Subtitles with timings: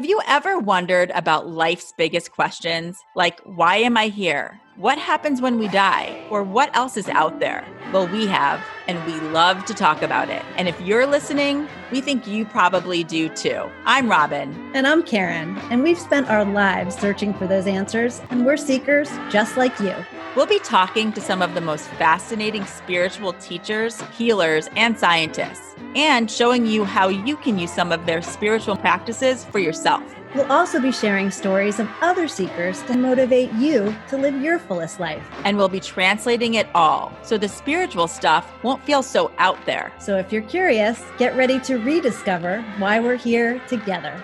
[0.00, 2.96] Have you ever wondered about life's biggest questions?
[3.14, 4.58] Like, why am I here?
[4.76, 6.24] What happens when we die?
[6.30, 7.66] Or what else is out there?
[7.92, 10.42] Well, we have, and we love to talk about it.
[10.56, 13.70] And if you're listening, we think you probably do too.
[13.84, 14.72] I'm Robyn.
[14.74, 15.56] And I'm Karen.
[15.70, 19.94] And we've spent our lives searching for those answers, and we're seekers just like you.
[20.34, 26.28] We'll be talking to some of the most fascinating spiritual teachers, healers, and scientists, and
[26.28, 30.02] showing you how you can use some of their spiritual practices for yourself.
[30.32, 35.00] We'll also be sharing stories of other seekers to motivate you to live your fullest
[35.00, 35.28] life.
[35.44, 39.92] And we'll be translating it all so the spiritual stuff won't feel so out there.
[39.98, 44.22] So if you're curious, get ready to rediscover why we're here together.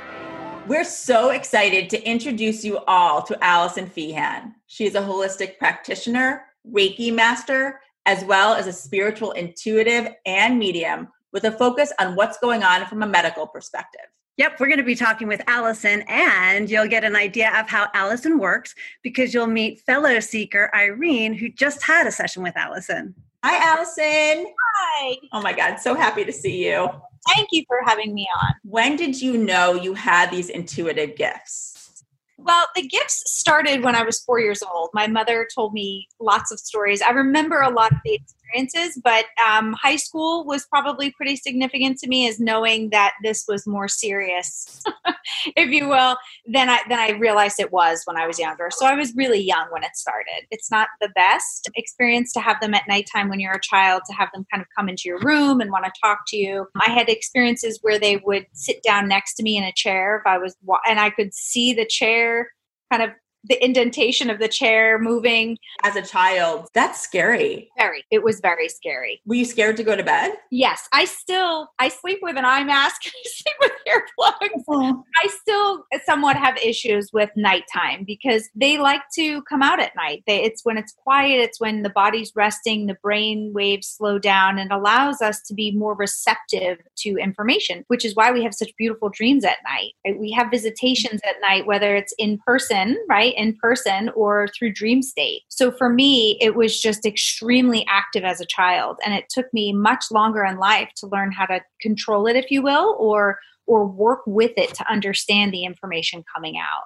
[0.68, 4.52] We're so excited to introduce you all to Allison Feehan.
[4.68, 11.08] She is a holistic practitioner, Reiki master, as well as a spiritual intuitive and medium
[11.32, 14.06] with a focus on what's going on from a medical perspective.
[14.38, 17.88] Yep, we're going to be talking with Allison, and you'll get an idea of how
[17.94, 23.14] Allison works because you'll meet fellow seeker Irene, who just had a session with Allison.
[23.42, 24.52] Hi, Allison.
[24.74, 25.16] Hi.
[25.32, 26.86] Oh my God, so happy to see you.
[27.34, 28.52] Thank you for having me on.
[28.62, 32.04] When did you know you had these intuitive gifts?
[32.36, 34.90] Well, the gifts started when I was four years old.
[34.92, 37.00] My mother told me lots of stories.
[37.00, 41.98] I remember a lot of the experiences, but um, high school was probably pretty significant
[41.98, 44.82] to me as knowing that this was more serious,
[45.56, 46.16] if you will,
[46.46, 48.68] than I than I realized it was when I was younger.
[48.70, 50.46] So I was really young when it started.
[50.50, 54.14] It's not the best experience to have them at nighttime when you're a child, to
[54.14, 56.66] have them kind of come into your room and want to talk to you.
[56.80, 60.26] I had experiences where they would sit down next to me in a chair if
[60.26, 60.56] I was,
[60.88, 62.50] and I could see the chair
[62.90, 63.10] kind of
[63.48, 65.58] the indentation of the chair moving.
[65.82, 67.70] As a child, that's scary.
[67.78, 68.04] Very.
[68.10, 69.20] It was very scary.
[69.26, 70.32] Were you scared to go to bed?
[70.50, 70.88] Yes.
[70.92, 74.64] I still I sleep with an eye mask I sleep with earplugs.
[74.68, 75.04] Oh.
[75.22, 80.22] I still somewhat have issues with nighttime because they like to come out at night.
[80.26, 84.58] They, it's when it's quiet, it's when the body's resting, the brain waves slow down
[84.58, 88.76] and allows us to be more receptive to information, which is why we have such
[88.76, 90.18] beautiful dreams at night.
[90.18, 93.34] We have visitations at night, whether it's in person, right?
[93.36, 95.42] In person or through dream state.
[95.48, 98.98] So for me, it was just extremely active as a child.
[99.04, 102.50] And it took me much longer in life to learn how to control it, if
[102.50, 106.84] you will, or or work with it to understand the information coming out.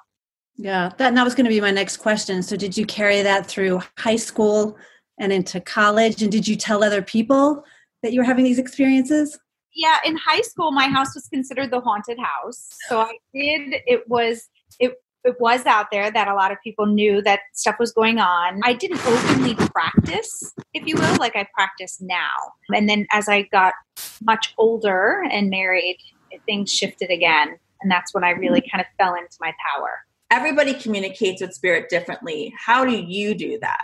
[0.57, 2.43] Yeah, that, that was going to be my next question.
[2.43, 4.77] So did you carry that through high school
[5.19, 6.23] and into college?
[6.23, 7.65] And did you tell other people
[8.03, 9.39] that you were having these experiences?
[9.75, 12.69] Yeah, in high school, my house was considered the haunted house.
[12.89, 14.95] So I did, it was, it
[15.25, 18.61] it was out there that a lot of people knew that stuff was going on.
[18.65, 22.31] I didn't openly practice, if you will, like I practice now.
[22.75, 23.75] And then as I got
[24.23, 25.99] much older and married,
[26.47, 27.59] things shifted again.
[27.83, 29.91] And that's when I really kind of fell into my power.
[30.31, 32.55] Everybody communicates with spirit differently.
[32.57, 33.83] How do you do that?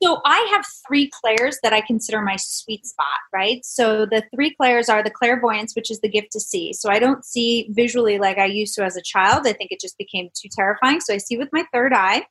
[0.00, 3.64] So I have three clairs that I consider my sweet spot, right?
[3.64, 6.72] So the three clairs are the clairvoyance, which is the gift to see.
[6.72, 9.46] So I don't see visually like I used to as a child.
[9.46, 11.00] I think it just became too terrifying.
[11.00, 12.26] So I see with my third eye.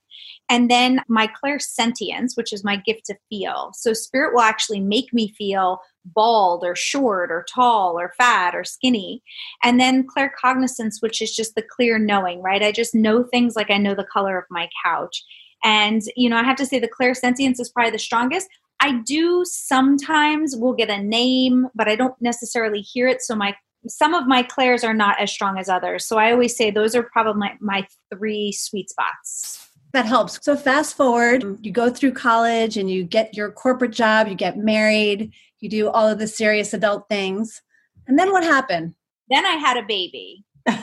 [0.50, 3.72] And then my clairsentience, which is my gift to feel.
[3.74, 8.64] So spirit will actually make me feel bald or short or tall or fat or
[8.64, 9.22] skinny.
[9.62, 12.64] And then claircognizance, which is just the clear knowing, right?
[12.64, 15.26] I just know things like I know the color of my couch.
[15.64, 18.48] And, you know, I have to say the clairsentience is probably the strongest.
[18.80, 23.22] I do sometimes will get a name, but I don't necessarily hear it.
[23.22, 23.56] So my
[23.88, 26.06] some of my clairs are not as strong as others.
[26.06, 29.70] So I always say those are probably my, my three sweet spots.
[29.94, 30.44] That helps.
[30.44, 34.58] So fast forward, you go through college and you get your corporate job, you get
[34.58, 37.62] married, you do all of the serious adult things.
[38.08, 38.96] And then what happened?
[39.30, 40.44] Then I had a baby.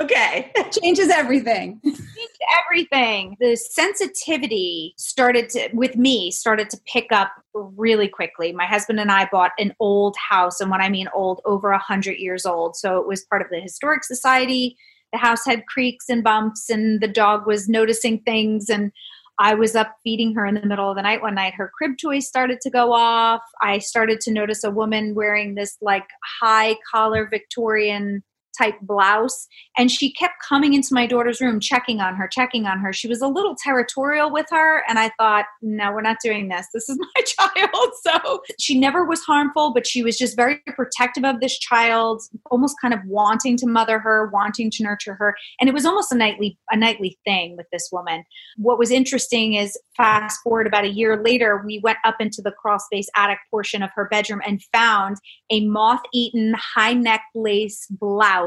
[0.00, 0.52] Okay.
[0.80, 1.80] Changes everything.
[2.64, 3.36] Everything.
[3.40, 8.52] The sensitivity started to, with me, started to pick up really quickly.
[8.52, 10.60] My husband and I bought an old house.
[10.60, 12.76] And when I mean old, over a hundred years old.
[12.76, 14.76] So it was part of the historic society.
[15.12, 18.68] The house had creaks and bumps and the dog was noticing things.
[18.68, 18.92] And
[19.38, 21.54] I was up feeding her in the middle of the night one night.
[21.54, 23.42] Her crib toys started to go off.
[23.62, 26.06] I started to notice a woman wearing this like
[26.40, 28.22] high collar Victorian
[28.56, 29.46] type blouse.
[29.76, 32.92] And she kept coming into my daughter's room, checking on her, checking on her.
[32.92, 34.82] She was a little territorial with her.
[34.88, 36.66] And I thought, no, we're not doing this.
[36.72, 37.92] This is my child.
[38.02, 42.76] So she never was harmful, but she was just very protective of this child, almost
[42.80, 45.34] kind of wanting to mother her, wanting to nurture her.
[45.60, 48.24] And it was almost a nightly, a nightly thing with this woman.
[48.56, 52.52] What was interesting is fast forward about a year later, we went up into the
[52.52, 55.16] crawl space attic portion of her bedroom and found
[55.50, 58.37] a moth eaten high neck lace blouse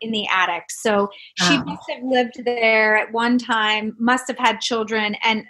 [0.00, 0.64] in the attic.
[0.70, 1.64] So she Oh.
[1.64, 5.44] must have lived there at one time, must have had children, and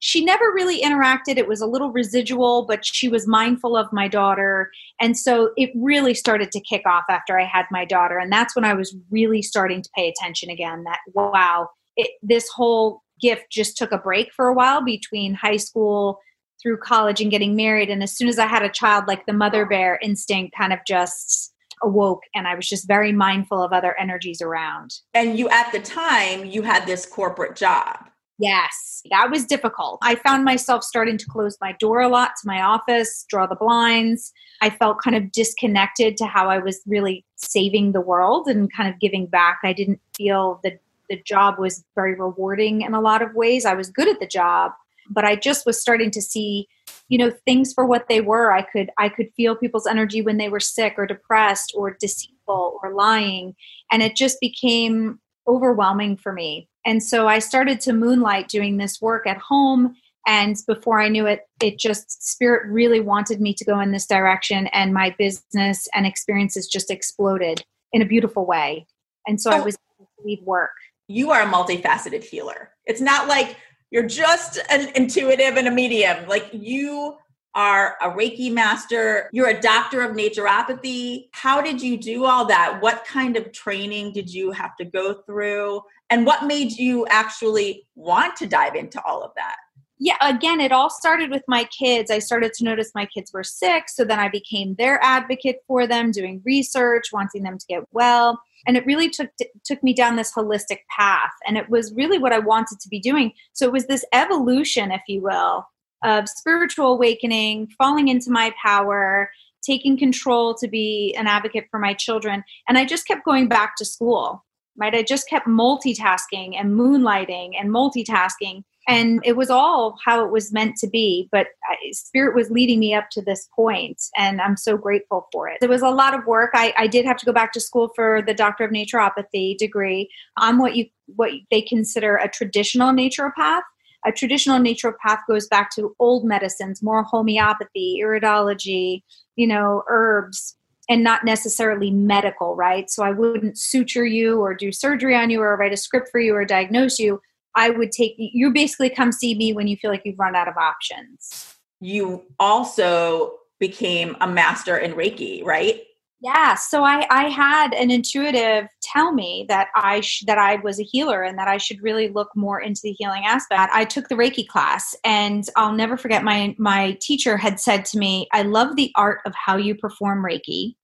[0.00, 1.36] she never really interacted.
[1.36, 4.72] It was a little residual, but she was mindful of my daughter.
[5.00, 8.18] And so it really started to kick off after I had my daughter.
[8.18, 12.48] And that's when I was really starting to pay attention again that, wow, it, this
[12.48, 16.18] whole gift just took a break for a while between high school
[16.60, 17.88] through college and getting married.
[17.88, 20.80] And as soon as I had a child, like the mother bear instinct kind of
[20.84, 21.51] just
[21.82, 22.22] awoke.
[22.34, 24.94] And I was just very mindful of other energies around.
[25.14, 27.98] And you, at the time, you had this corporate job.
[28.38, 30.00] Yes, that was difficult.
[30.02, 33.54] I found myself starting to close my door a lot to my office, draw the
[33.54, 34.32] blinds.
[34.60, 38.92] I felt kind of disconnected to how I was really saving the world and kind
[38.92, 39.60] of giving back.
[39.62, 43.64] I didn't feel that the job was very rewarding in a lot of ways.
[43.64, 44.72] I was good at the job,
[45.08, 46.66] but I just was starting to see,
[47.08, 48.52] you know, things for what they were.
[48.52, 52.80] I could I could feel people's energy when they were sick or depressed or deceitful
[52.82, 53.54] or lying,
[53.90, 56.68] and it just became overwhelming for me.
[56.84, 59.94] And so I started to moonlight doing this work at home.
[60.26, 64.06] And before I knew it, it just, spirit really wanted me to go in this
[64.06, 64.68] direction.
[64.68, 68.86] And my business and experiences just exploded in a beautiful way.
[69.26, 70.70] And so I was able to leave work.
[71.08, 72.70] You are a multifaceted healer.
[72.86, 73.56] It's not like
[73.92, 76.26] you're just an intuitive and a medium.
[76.26, 77.14] Like you
[77.54, 81.28] are a Reiki master, you're a doctor of naturopathy.
[81.32, 82.78] How did you do all that?
[82.80, 85.82] What kind of training did you have to go through?
[86.08, 89.56] And what made you actually want to dive into all of that?
[89.98, 92.10] Yeah, again, it all started with my kids.
[92.10, 93.84] I started to notice my kids were sick.
[93.88, 98.40] So then I became their advocate for them, doing research, wanting them to get well.
[98.66, 99.30] And it really took
[99.64, 101.32] took me down this holistic path.
[101.46, 103.32] And it was really what I wanted to be doing.
[103.52, 105.66] So it was this evolution, if you will,
[106.04, 109.30] of spiritual awakening, falling into my power,
[109.62, 112.44] taking control to be an advocate for my children.
[112.68, 114.44] And I just kept going back to school,
[114.76, 114.94] right?
[114.94, 118.64] I just kept multitasking and moonlighting and multitasking.
[118.88, 121.28] And it was all how it was meant to be.
[121.30, 121.48] But
[121.92, 125.58] Spirit was leading me up to this point, and I'm so grateful for it.
[125.62, 126.50] It was a lot of work.
[126.54, 130.10] I, I did have to go back to school for the Doctor of Naturopathy degree.
[130.36, 133.62] I'm what you what they consider a traditional naturopath
[134.04, 139.02] a traditional naturopath goes back to old medicines, more homeopathy, iridology,
[139.36, 140.56] you know, herbs,
[140.88, 142.90] and not necessarily medical, right?
[142.90, 146.20] So I wouldn't suture you or do surgery on you or write a script for
[146.20, 147.20] you or diagnose you.
[147.54, 150.48] I would take you basically come see me when you feel like you've run out
[150.48, 151.56] of options.
[151.80, 155.82] You also became a master in Reiki, right?
[156.22, 160.78] Yeah, so I, I had an intuitive tell me that I sh- that I was
[160.78, 163.72] a healer and that I should really look more into the healing aspect.
[163.74, 167.98] I took the Reiki class, and I'll never forget my my teacher had said to
[167.98, 170.76] me, "I love the art of how you perform Reiki.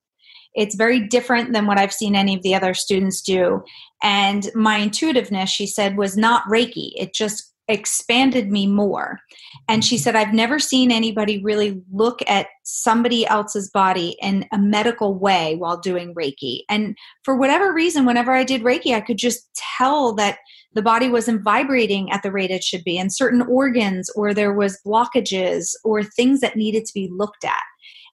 [0.57, 3.63] It's very different than what I've seen any of the other students do."
[4.03, 6.91] And my intuitiveness, she said, was not Reiki.
[6.97, 9.21] It just expanded me more.
[9.69, 14.59] And she said, I've never seen anybody really look at somebody else's body in a
[14.59, 16.63] medical way while doing Reiki.
[16.69, 20.39] And for whatever reason, whenever I did Reiki, I could just tell that
[20.73, 24.53] the body wasn't vibrating at the rate it should be, and certain organs, or there
[24.53, 27.63] was blockages, or things that needed to be looked at.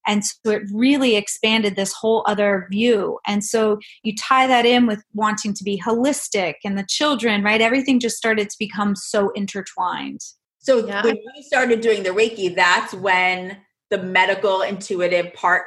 [0.08, 3.20] And so it really expanded this whole other view.
[3.26, 7.62] And so you tie that in with wanting to be holistic and the children, right?
[7.62, 10.22] Everything just started to become so intertwined.
[10.60, 11.04] So Yeah.
[11.04, 13.58] when you started doing the Reiki, that's when
[13.90, 15.64] the medical intuitive part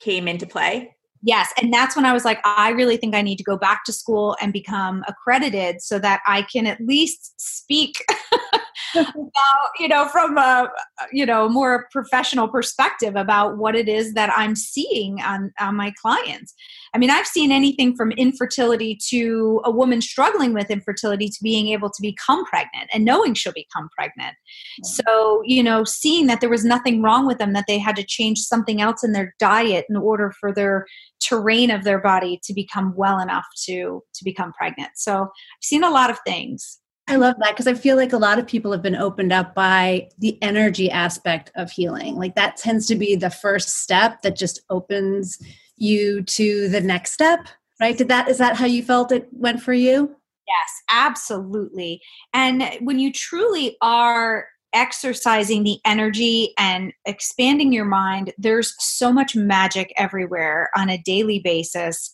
[0.00, 0.94] came into play.
[1.22, 3.84] Yes, and that's when I was like, I really think I need to go back
[3.86, 8.04] to school and become accredited so that I can at least speak
[8.94, 10.68] about, you know, from a
[11.12, 15.92] you know more professional perspective about what it is that I'm seeing on, on my
[16.00, 16.54] clients.
[16.94, 21.68] I mean, I've seen anything from infertility to a woman struggling with infertility to being
[21.68, 24.34] able to become pregnant and knowing she'll become pregnant.
[24.82, 28.04] So, you know, seeing that there was nothing wrong with them, that they had to
[28.04, 30.86] change something else in their diet in order for their
[31.20, 34.90] terrain of their body to become well enough to to become pregnant.
[34.96, 36.78] So, I've seen a lot of things.
[37.08, 39.54] I love that because I feel like a lot of people have been opened up
[39.54, 42.16] by the energy aspect of healing.
[42.16, 45.38] Like that tends to be the first step that just opens
[45.78, 47.48] you to the next step,
[47.80, 47.96] right?
[47.96, 50.14] Did that is that how you felt it went for you?
[50.46, 52.02] Yes, absolutely.
[52.34, 59.34] And when you truly are exercising the energy and expanding your mind, there's so much
[59.34, 62.12] magic everywhere on a daily basis.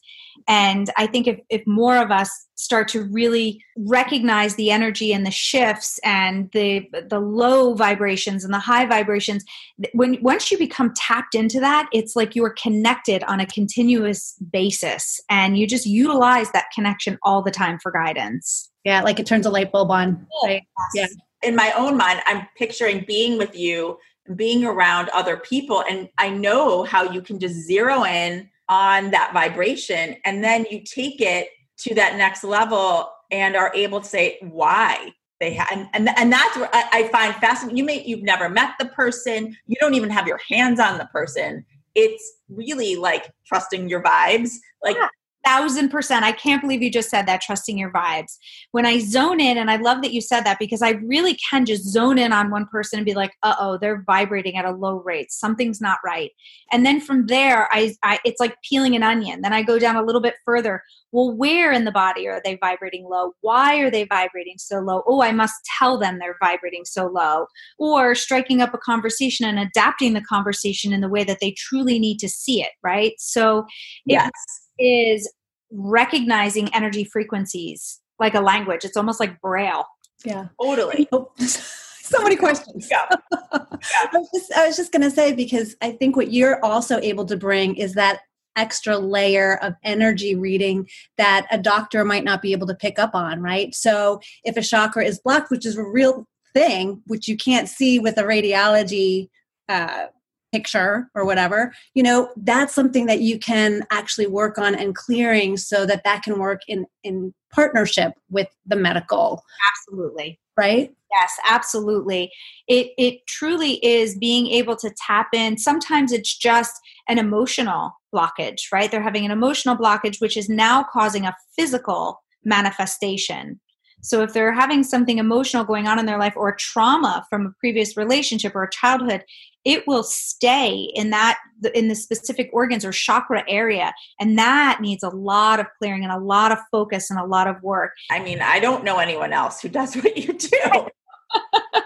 [0.48, 5.26] And I think if, if more of us start to really recognize the energy and
[5.26, 9.44] the shifts and the the low vibrations and the high vibrations,
[9.92, 14.34] when once you become tapped into that, it's like you are connected on a continuous
[14.52, 18.70] basis, and you just utilize that connection all the time for guidance.
[18.84, 20.26] Yeah, like it turns a light bulb on.
[20.44, 20.62] Right?
[20.94, 21.14] Yes.
[21.42, 21.48] Yeah.
[21.48, 23.98] In my own mind, I'm picturing being with you,
[24.34, 29.32] being around other people, and I know how you can just zero in on that
[29.32, 34.38] vibration and then you take it to that next level and are able to say
[34.40, 38.22] why they have and, and, and that's what I, I find fascinating you may you've
[38.22, 41.64] never met the person you don't even have your hands on the person.
[41.94, 44.50] It's really like trusting your vibes
[44.82, 45.08] like yeah
[45.44, 46.24] thousand percent.
[46.24, 48.38] I can't believe you just said that, trusting your vibes.
[48.72, 51.64] When I zone in, and I love that you said that because I really can
[51.64, 54.72] just zone in on one person and be like, uh oh, they're vibrating at a
[54.72, 55.30] low rate.
[55.30, 56.30] Something's not right.
[56.72, 59.42] And then from there, I, I it's like peeling an onion.
[59.42, 60.82] Then I go down a little bit further.
[61.12, 63.34] Well, where in the body are they vibrating low?
[63.40, 65.04] Why are they vibrating so low?
[65.06, 67.46] Oh, I must tell them they're vibrating so low.
[67.78, 71.98] Or striking up a conversation and adapting the conversation in the way that they truly
[72.00, 73.12] need to see it, right?
[73.18, 73.64] So,
[74.06, 74.32] yes
[74.78, 75.32] is
[75.70, 78.84] recognizing energy frequencies like a language.
[78.84, 79.86] It's almost like braille.
[80.24, 80.48] Yeah.
[80.60, 81.08] Totally.
[81.38, 82.88] so many questions.
[82.90, 83.06] Yeah.
[83.32, 83.38] yeah.
[83.52, 87.00] I was just, I was just going to say, because I think what you're also
[87.00, 88.20] able to bring is that
[88.56, 90.88] extra layer of energy reading
[91.18, 93.74] that a doctor might not be able to pick up on, right?
[93.74, 97.98] So if a chakra is blocked, which is a real thing, which you can't see
[97.98, 99.28] with a radiology
[99.68, 100.06] uh,
[100.54, 105.56] picture or whatever you know that's something that you can actually work on and clearing
[105.56, 109.42] so that that can work in in partnership with the medical.
[109.70, 110.40] Absolutely.
[110.56, 110.94] Right?
[111.10, 112.30] Yes absolutely.
[112.68, 115.58] It it truly is being able to tap in.
[115.58, 116.74] Sometimes it's just
[117.08, 118.90] an emotional blockage right?
[118.90, 123.60] They're having an emotional blockage which is now causing a physical manifestation
[124.04, 127.50] so if they're having something emotional going on in their life or trauma from a
[127.58, 129.24] previous relationship or childhood,
[129.64, 131.38] it will stay in that
[131.74, 133.94] in the specific organs or chakra area.
[134.20, 137.46] And that needs a lot of clearing and a lot of focus and a lot
[137.46, 137.92] of work.
[138.10, 140.88] I mean i don't know anyone else who does what you do.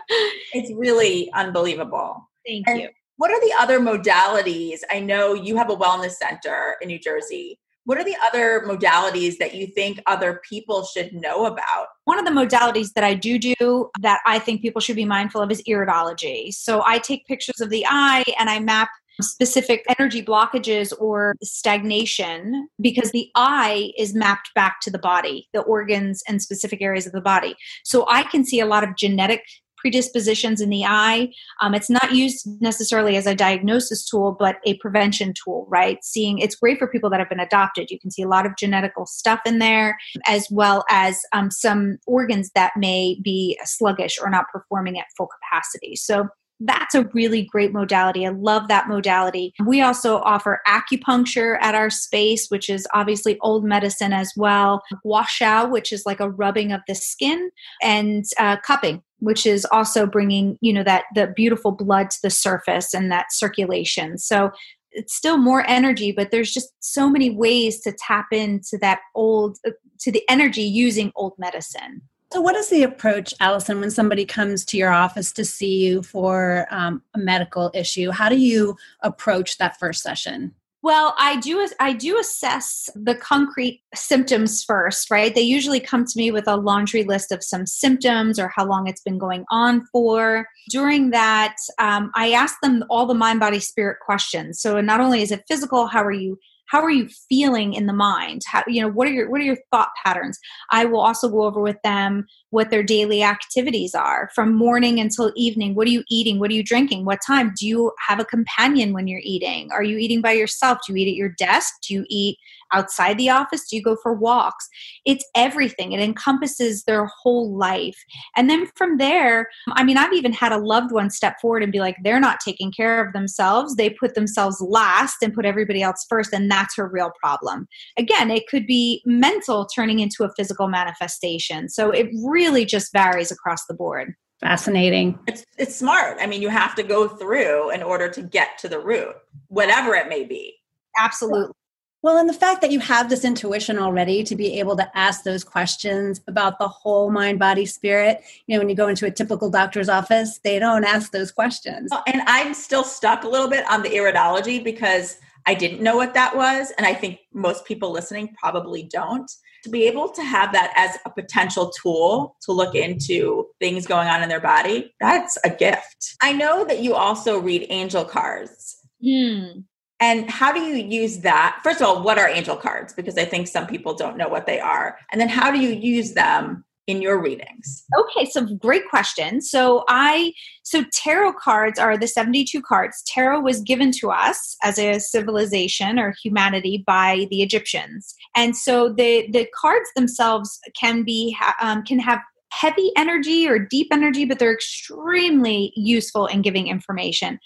[0.54, 2.28] It's really unbelievable.
[2.46, 2.88] Thank and you.
[3.18, 4.78] what are the other modalities?
[4.90, 9.38] I know you have a wellness center in new jersey what are the other modalities
[9.38, 11.86] that you think other people should know about?
[12.04, 15.40] One of the modalities that I do do that I think people should be mindful
[15.40, 16.52] of is iridology.
[16.52, 18.90] So I take pictures of the eye and I map
[19.22, 25.62] specific energy blockages or stagnation because the eye is mapped back to the body, the
[25.62, 27.56] organs and specific areas of the body.
[27.84, 29.40] So I can see a lot of genetic
[29.78, 31.32] predispositions in the eye.
[31.60, 36.02] Um, it's not used necessarily as a diagnosis tool, but a prevention tool, right?
[36.02, 37.90] Seeing it's great for people that have been adopted.
[37.90, 41.98] You can see a lot of genetical stuff in there, as well as um, some
[42.06, 45.96] organs that may be sluggish or not performing at full capacity.
[45.96, 46.28] So
[46.60, 48.26] that's a really great modality.
[48.26, 49.54] I love that modality.
[49.64, 54.82] We also offer acupuncture at our space, which is obviously old medicine as well.
[55.02, 57.50] Gua sha, which is like a rubbing of the skin,
[57.82, 62.30] and uh, cupping, which is also bringing you know that the beautiful blood to the
[62.30, 64.18] surface and that circulation.
[64.18, 64.50] So
[64.90, 69.58] it's still more energy, but there's just so many ways to tap into that old
[69.66, 72.02] uh, to the energy using old medicine.
[72.32, 76.02] So, what is the approach, Allison, when somebody comes to your office to see you
[76.02, 78.10] for um, a medical issue?
[78.10, 80.54] How do you approach that first session?
[80.80, 85.34] Well, I do I do assess the concrete symptoms first, right?
[85.34, 88.86] They usually come to me with a laundry list of some symptoms or how long
[88.86, 90.46] it's been going on for.
[90.70, 94.60] During that, um, I ask them all the mind, body, spirit questions.
[94.60, 97.92] So not only is it physical, how are you how are you feeling in the
[97.92, 98.42] mind?
[98.46, 100.38] How you know what are your what are your thought patterns?
[100.70, 105.32] I will also go over with them what their daily activities are from morning until
[105.36, 108.24] evening what are you eating what are you drinking what time do you have a
[108.24, 111.74] companion when you're eating are you eating by yourself do you eat at your desk
[111.86, 112.38] do you eat
[112.72, 113.68] outside the office?
[113.68, 114.68] Do you go for walks?
[115.04, 115.92] It's everything.
[115.92, 117.96] It encompasses their whole life.
[118.36, 121.72] And then from there, I mean, I've even had a loved one step forward and
[121.72, 123.76] be like, they're not taking care of themselves.
[123.76, 126.32] They put themselves last and put everybody else first.
[126.32, 127.68] And that's her real problem.
[127.96, 131.68] Again, it could be mental turning into a physical manifestation.
[131.68, 134.14] So it really just varies across the board.
[134.40, 135.18] Fascinating.
[135.26, 136.18] It's it's smart.
[136.20, 139.16] I mean, you have to go through in order to get to the root,
[139.48, 140.54] whatever it may be.
[140.96, 141.52] Absolutely.
[142.00, 145.24] Well, and the fact that you have this intuition already to be able to ask
[145.24, 148.22] those questions about the whole mind, body, spirit.
[148.46, 151.90] You know, when you go into a typical doctor's office, they don't ask those questions.
[152.06, 156.14] And I'm still stuck a little bit on the iridology because I didn't know what
[156.14, 156.70] that was.
[156.78, 159.28] And I think most people listening probably don't.
[159.68, 164.08] To be able to have that as a potential tool to look into things going
[164.08, 166.16] on in their body, that's a gift.
[166.22, 168.78] I know that you also read angel cards.
[169.04, 169.60] Hmm.
[170.00, 171.60] And how do you use that?
[171.62, 172.94] First of all, what are angel cards?
[172.94, 174.96] Because I think some people don't know what they are.
[175.12, 177.84] And then how do you use them in your readings?
[177.96, 179.40] Okay, so great question.
[179.40, 183.02] So I so tarot cards are the 72 cards.
[183.06, 188.14] Tarot was given to us as a civilization or humanity by the Egyptians.
[188.34, 193.88] And so the the cards themselves can be um, can have heavy energy or deep
[193.92, 197.38] energy, but they're extremely useful in giving information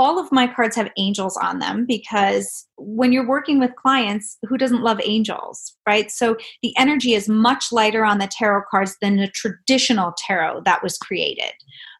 [0.00, 4.56] all of my cards have angels on them because when you're working with clients, who
[4.56, 6.10] doesn't love angels, right?
[6.10, 10.82] So the energy is much lighter on the tarot cards than the traditional tarot that
[10.82, 11.52] was created.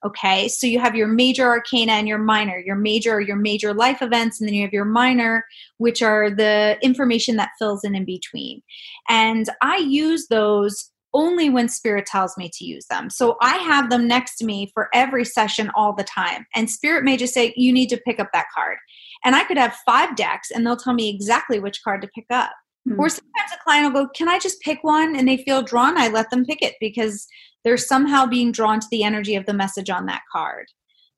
[0.02, 2.58] Okay, so you have your major arcana and your minor.
[2.58, 5.44] Your major your major life events, and then you have your minor,
[5.76, 8.62] which are the information that fills in in between.
[9.10, 13.10] And I use those only when spirit tells me to use them.
[13.10, 16.46] So I have them next to me for every session all the time.
[16.54, 18.76] And spirit may just say, you need to pick up that card.
[19.24, 22.26] And I could have five decks and they'll tell me exactly which card to pick
[22.30, 22.52] up.
[22.88, 23.00] Mm-hmm.
[23.00, 25.14] Or sometimes a client will go, Can I just pick one?
[25.14, 25.98] And they feel drawn.
[25.98, 27.26] I let them pick it because
[27.62, 30.66] they're somehow being drawn to the energy of the message on that card.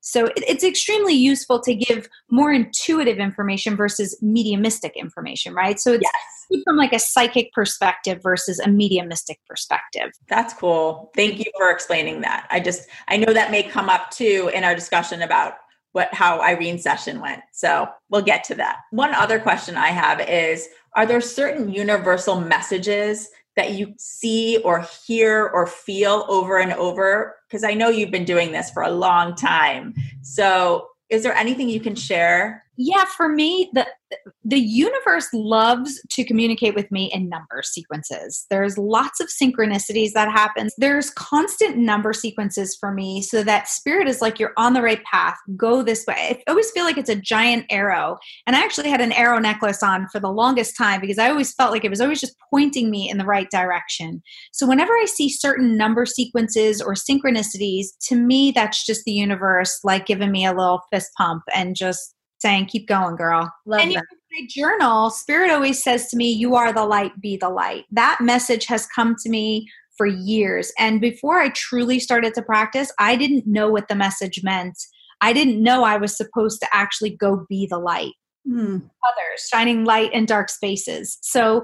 [0.03, 5.79] So it, it's extremely useful to give more intuitive information versus mediumistic information, right?
[5.79, 6.63] So it's yes.
[6.65, 10.11] from like a psychic perspective versus a mediumistic perspective.
[10.27, 11.09] That's cool.
[11.15, 12.47] Thank you for explaining that.
[12.51, 15.53] I just I know that may come up too in our discussion about
[15.93, 17.41] what how Irene's session went.
[17.53, 18.79] So we'll get to that.
[18.91, 24.87] One other question I have is are there certain universal messages that you see or
[25.05, 27.35] hear or feel over and over?
[27.47, 29.93] Because I know you've been doing this for a long time.
[30.21, 33.87] So, is there anything you can share yeah for me the
[34.43, 38.45] the universe loves to communicate with me in number sequences.
[38.49, 44.07] There's lots of synchronicities that happens there's constant number sequences for me so that spirit
[44.07, 45.37] is like you're on the right path.
[45.55, 46.43] Go this way.
[46.47, 48.17] I always feel like it's a giant arrow.
[48.47, 51.53] And i actually had an arrow necklace on for the longest time because i always
[51.53, 54.21] felt like it was always just pointing me in the right direction.
[54.51, 59.79] So whenever i see certain number sequences or synchronicities to me that's just the universe
[59.83, 63.51] like giving me a little fist pump and just saying, keep going, girl.
[63.65, 64.03] Love and that.
[64.31, 67.85] my journal, Spirit always says to me, you are the light, be the light.
[67.91, 70.71] That message has come to me for years.
[70.77, 74.77] And before I truly started to practice, I didn't know what the message meant.
[75.21, 78.13] I didn't know I was supposed to actually go be the light.
[78.45, 78.75] Hmm.
[78.75, 81.17] Others shining light in dark spaces.
[81.21, 81.63] So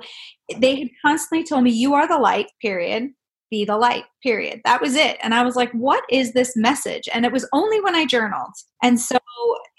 [0.58, 3.10] they had constantly told me, You are the light, period
[3.50, 4.62] be the light period.
[4.66, 5.18] That was it.
[5.22, 7.08] And i was like what is this message?
[7.14, 8.54] And it was only when i journaled.
[8.84, 9.18] And so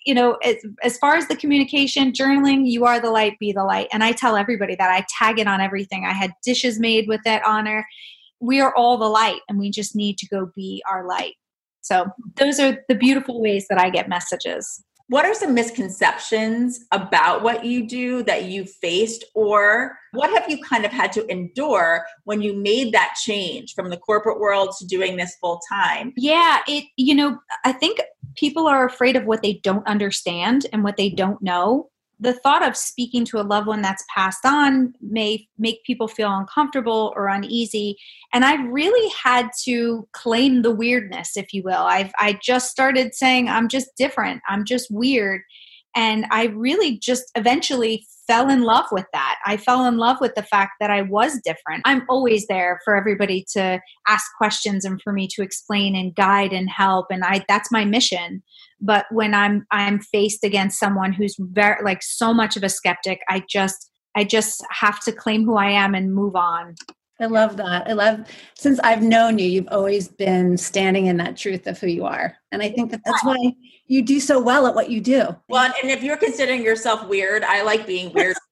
[0.06, 3.64] you know as, as far as the communication journaling you are the light be the
[3.64, 3.88] light.
[3.92, 4.90] And i tell everybody that.
[4.90, 6.04] I tag it on everything.
[6.04, 7.87] I had dishes made with that honor
[8.40, 11.35] we are all the light and we just need to go be our light.
[11.83, 12.06] So
[12.37, 17.64] those are the beautiful ways that i get messages what are some misconceptions about what
[17.64, 19.25] you do that you faced?
[19.35, 23.90] Or what have you kind of had to endure when you made that change from
[23.90, 26.12] the corporate world to doing this full time?
[26.16, 28.01] Yeah it you know i think
[28.37, 31.89] people are afraid of what they don't understand and what they don't know
[32.20, 36.30] the thought of speaking to a loved one that's passed on may make people feel
[36.30, 37.96] uncomfortable or uneasy.
[38.33, 41.83] And i've really had to claim the weirdness if you will.
[41.83, 44.42] I've i just started saying i'm just different.
[44.48, 45.42] I'm just weird.
[45.96, 49.38] And i really just eventually fell in love with that.
[49.45, 51.83] I fell in love with the fact that i was different.
[51.85, 56.53] I'm always there for everybody to ask questions and for me to explain and guide
[56.53, 58.43] and help and i that's my mission.
[58.81, 63.21] But when i'm i'm faced against someone who's very like so much of a skeptic
[63.29, 66.75] i just i just have to claim who i am and move on
[67.20, 67.87] I love that.
[67.87, 71.87] I love since I've known you, you've always been standing in that truth of who
[71.87, 72.37] you are.
[72.50, 73.54] And I think that that's why
[73.87, 75.37] you do so well at what you do.
[75.48, 78.37] Well, and if you're considering yourself weird, I like being weird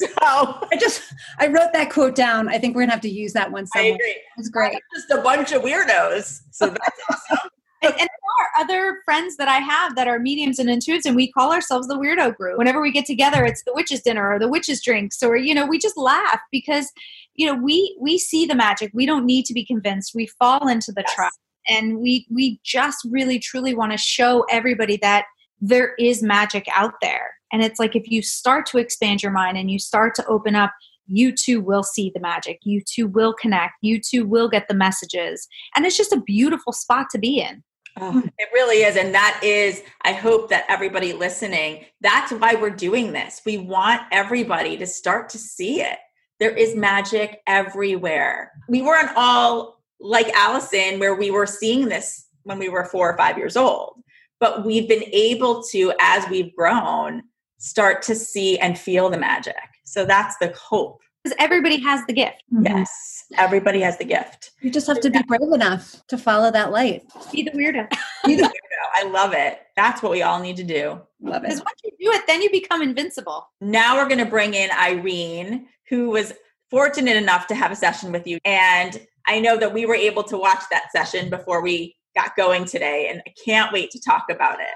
[0.00, 1.02] So I just
[1.38, 2.48] I wrote that quote down.
[2.48, 3.92] I think we're gonna have to use that one somewhere.
[3.92, 4.16] I agree.
[4.38, 4.78] It's great.
[4.94, 6.40] just a bunch of weirdos.
[6.50, 7.50] So that's awesome.
[7.82, 11.16] And, and, there are other friends that I have that are mediums and intuitives, and
[11.16, 12.58] we call ourselves the weirdo group.
[12.58, 15.66] Whenever we get together, it's the witches' dinner or the witches' drinks, or you know,
[15.66, 16.90] we just laugh because
[17.34, 18.90] you know we we see the magic.
[18.94, 20.12] We don't need to be convinced.
[20.14, 21.14] We fall into the yes.
[21.14, 21.32] trap,
[21.68, 25.24] and we we just really truly want to show everybody that
[25.60, 27.34] there is magic out there.
[27.52, 30.54] And it's like if you start to expand your mind and you start to open
[30.54, 30.72] up
[31.10, 32.60] you too will see the magic.
[32.62, 33.74] You too will connect.
[33.82, 35.48] You too will get the messages.
[35.74, 37.64] And it's just a beautiful spot to be in.
[37.98, 38.28] Oh, hmm.
[38.38, 38.96] it really is.
[38.96, 43.42] And that is, I hope that everybody listening, that's why we're doing this.
[43.44, 45.98] We want everybody to start to see it.
[46.38, 48.52] There is magic everywhere.
[48.68, 53.16] We weren't all like Allison, where we were seeing this when we were four or
[53.16, 54.02] five years old,
[54.38, 57.22] but we've been able to, as we've grown,
[57.58, 59.56] start to see and feel the magic.
[59.84, 61.02] So that's the hope.
[61.22, 62.42] Because everybody has the gift.
[62.52, 62.64] Mhm.
[62.66, 64.52] Yes, everybody has the gift.
[64.60, 67.02] You just have to be brave enough to follow that light.
[67.30, 67.88] Be the weirdo.
[68.24, 68.50] Be the weirdo.
[68.94, 69.60] I love it.
[69.76, 71.00] That's what we all need to do.
[71.20, 71.48] Love it.
[71.48, 73.48] Because once you do it, then you become invincible.
[73.60, 76.32] Now we're going to bring in Irene, who was
[76.70, 78.38] fortunate enough to have a session with you.
[78.44, 82.64] And I know that we were able to watch that session before we got going
[82.64, 84.66] today, and I can't wait to talk about it.